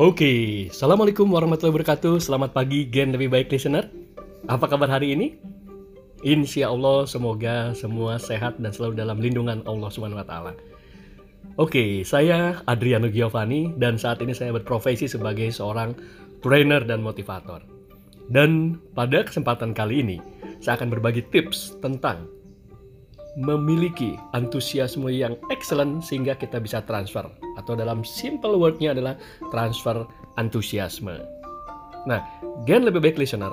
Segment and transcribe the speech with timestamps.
[0.00, 3.84] Oke, Assalamualaikum warahmatullahi wabarakatuh Selamat pagi Gen Lebih Baik Listener
[4.48, 5.36] Apa kabar hari ini?
[6.24, 10.52] Insya Allah semoga semua sehat dan selalu dalam lindungan Allah Subhanahu Wa Taala.
[11.60, 15.92] Oke, saya Adriano Giovanni dan saat ini saya berprofesi sebagai seorang
[16.40, 17.60] trainer dan motivator.
[18.24, 20.16] Dan pada kesempatan kali ini,
[20.64, 22.24] saya akan berbagi tips tentang
[23.38, 27.26] memiliki antusiasme yang excellent sehingga kita bisa transfer
[27.58, 29.14] atau dalam simple wordnya adalah
[29.54, 30.06] transfer
[30.38, 31.22] antusiasme.
[32.08, 32.20] Nah,
[32.64, 33.52] gen lebih baik listener,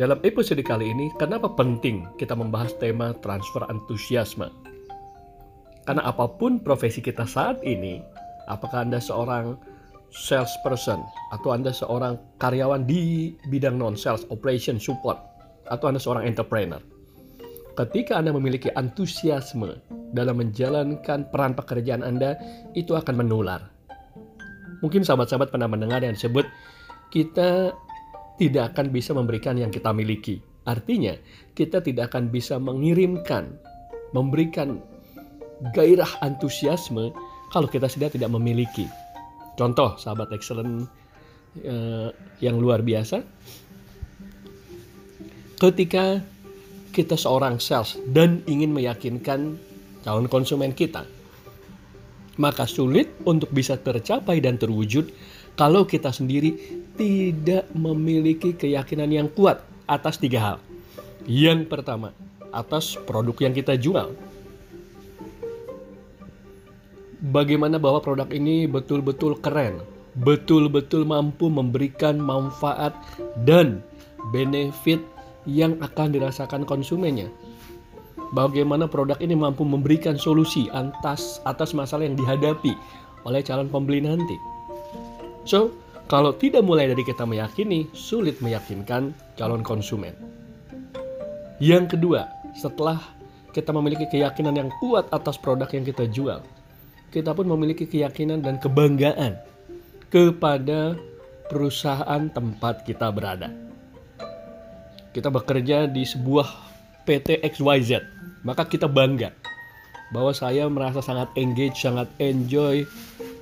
[0.00, 4.48] dalam episode kali ini kenapa penting kita membahas tema transfer antusiasme?
[5.84, 8.00] Karena apa pun profesi kita saat ini,
[8.46, 9.58] apakah Anda seorang
[10.12, 11.00] salesperson
[11.34, 15.18] atau Anda seorang karyawan di bidang non-sales, operation, support,
[15.72, 16.78] atau Anda seorang entrepreneur,
[17.76, 19.80] ketika Anda memiliki antusiasme
[20.12, 22.36] dalam menjalankan peran pekerjaan Anda,
[22.76, 23.72] itu akan menular.
[24.82, 26.44] Mungkin sahabat-sahabat pernah mendengar yang disebut
[27.14, 27.70] kita
[28.40, 30.42] tidak akan bisa memberikan yang kita miliki.
[30.66, 31.14] Artinya,
[31.54, 33.54] kita tidak akan bisa mengirimkan,
[34.14, 34.82] memberikan
[35.70, 37.14] gairah antusiasme
[37.54, 38.88] kalau kita sudah tidak memiliki.
[39.54, 40.88] Contoh, sahabat excellent
[41.62, 42.08] uh,
[42.40, 43.22] yang luar biasa,
[45.60, 46.24] ketika
[46.92, 49.56] kita seorang sales dan ingin meyakinkan
[50.04, 51.08] calon konsumen kita,
[52.36, 55.08] maka sulit untuk bisa tercapai dan terwujud
[55.56, 56.56] kalau kita sendiri
[56.96, 60.58] tidak memiliki keyakinan yang kuat atas tiga hal.
[61.24, 62.12] Yang pertama,
[62.52, 64.12] atas produk yang kita jual.
[67.22, 69.78] Bagaimana bahwa produk ini betul-betul keren,
[70.18, 72.92] betul-betul mampu memberikan manfaat
[73.46, 73.78] dan
[74.34, 74.98] benefit
[75.48, 77.30] yang akan dirasakan konsumennya.
[78.32, 82.72] Bagaimana produk ini mampu memberikan solusi atas atas masalah yang dihadapi
[83.28, 84.36] oleh calon pembeli nanti.
[85.44, 85.74] So,
[86.08, 90.16] kalau tidak mulai dari kita meyakini, sulit meyakinkan calon konsumen.
[91.60, 92.24] Yang kedua,
[92.56, 92.98] setelah
[93.52, 96.40] kita memiliki keyakinan yang kuat atas produk yang kita jual,
[97.12, 99.36] kita pun memiliki keyakinan dan kebanggaan
[100.08, 100.96] kepada
[101.52, 103.71] perusahaan tempat kita berada
[105.12, 106.48] kita bekerja di sebuah
[107.04, 108.00] PT XYZ,
[108.48, 109.36] maka kita bangga
[110.12, 112.84] bahwa saya merasa sangat engage, sangat enjoy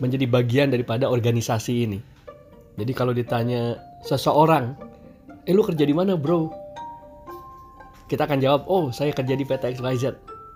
[0.03, 1.99] menjadi bagian daripada organisasi ini.
[2.79, 4.75] Jadi kalau ditanya seseorang,
[5.47, 6.51] eh lu kerja di mana bro?
[8.11, 10.05] Kita akan jawab, oh saya kerja di PT XYZ.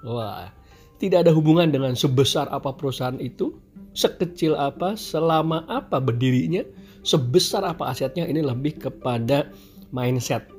[0.06, 0.50] Wah,
[0.98, 3.54] tidak ada hubungan dengan sebesar apa perusahaan itu,
[3.94, 6.66] sekecil apa, selama apa berdirinya,
[7.06, 9.50] sebesar apa asetnya, ini lebih kepada
[9.94, 10.53] mindset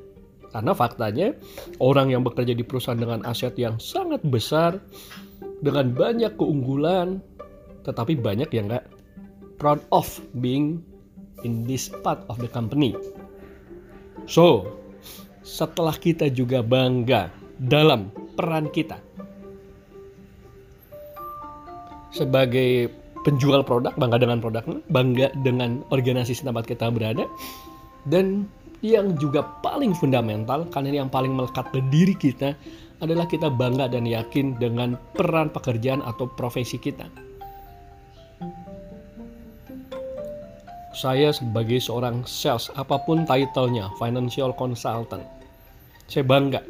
[0.56, 1.28] karena faktanya
[1.84, 4.80] orang yang bekerja di perusahaan dengan aset yang sangat besar,
[5.60, 7.20] dengan banyak keunggulan,
[7.84, 8.88] tetapi banyak yang nggak
[9.60, 10.08] proud of
[10.40, 10.80] being
[11.44, 12.96] in this part of the company.
[14.32, 14.80] So,
[15.44, 19.04] setelah kita juga bangga dalam peran kita
[22.16, 22.96] sebagai
[23.28, 27.28] penjual produk, bangga dengan produknya, bangga dengan organisasi tempat kita berada,
[28.08, 28.48] dan
[28.94, 32.54] yang juga paling fundamental karena ini yang paling melekat ke diri kita
[33.02, 37.08] adalah kita bangga dan yakin dengan peran pekerjaan atau profesi kita.
[40.96, 45.28] Saya sebagai seorang sales, apa pun titlenya, financial consultant,
[46.08, 46.64] saya bangga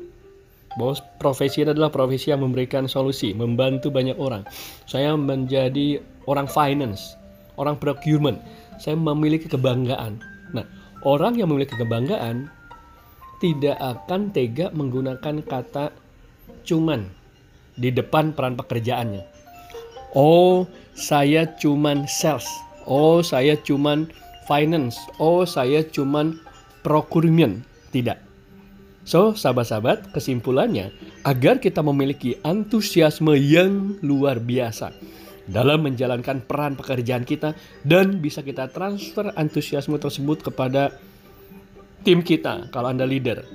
[0.75, 4.43] bahwa profesi ini adalah profesi yang memberikan solusi, membantu banyak orang.
[4.89, 7.15] Saya menjadi orang finance,
[7.55, 8.41] orang procurement,
[8.81, 10.19] saya memiliki kebanggaan.
[10.51, 10.65] Nah,
[11.05, 12.49] orang yang memiliki kebanggaan
[13.37, 15.93] tidak akan tega menggunakan kata
[16.65, 17.05] cuman
[17.77, 19.21] di depan peran pekerjaannya.
[20.17, 20.65] Oh,
[20.97, 22.47] saya cuman sales.
[22.87, 24.09] Oh, saya cuman
[24.49, 24.97] finance.
[25.21, 26.39] Oh, saya cuman
[26.81, 27.61] procurement.
[27.91, 28.17] Tidak.
[29.05, 30.89] So, sahabat-sahabat, kesimpulannya,
[31.27, 34.95] agar kita memiliki antusiasme yang luar biasa
[35.45, 37.53] dalam menjalankan peran pekerjaan kita
[37.85, 40.93] dan bisa kita transfer antusiasme tersebut kepada
[42.01, 43.45] tim kita kalau Anda leader,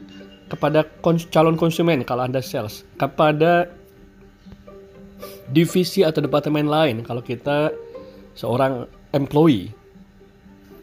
[0.51, 3.71] kepada kons calon konsumen kalau Anda sales, kepada
[5.51, 7.75] divisi atau departemen lain kalau kita
[8.39, 9.75] seorang employee.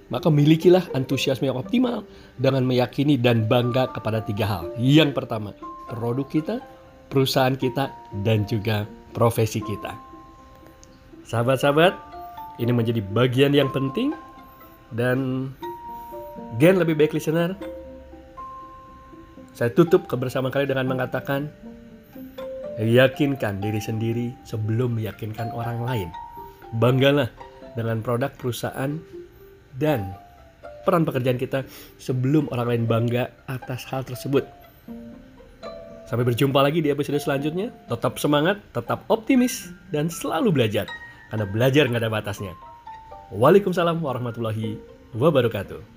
[0.07, 2.07] Maka milikilah antusiasme yang optimal
[2.39, 4.71] dengan meyakini dan bangga kepada tiga hal.
[4.79, 5.51] Yang pertama,
[5.91, 6.55] produk kita,
[7.11, 7.91] perusahaan kita,
[8.23, 10.06] dan juga profesi kita.
[11.27, 11.91] Sahabat-sahabat,
[12.63, 14.15] ini menjadi bagian yang penting
[14.95, 15.51] dan
[16.55, 17.59] Gen lebih baik listener.
[19.51, 21.51] Saya tutup kebersamaan kalian dengan mengatakan
[22.79, 26.09] yakinkan diri sendiri sebelum meyakinkan orang lain.
[26.77, 27.27] Banggalah
[27.75, 28.95] dengan produk perusahaan
[29.75, 30.15] dan
[30.87, 31.67] peran pekerjaan kita
[31.99, 34.47] sebelum orang lain bangga atas hal tersebut.
[36.07, 37.75] Sampai berjumpa lagi di episode selanjutnya.
[37.91, 40.87] Tetap semangat, tetap optimis, dan selalu belajar.
[41.27, 42.53] Karena belajar nggak ada batasnya.
[43.33, 44.79] Waalaikumsalam warahmatullahi
[45.11, 45.96] wabarakatuh.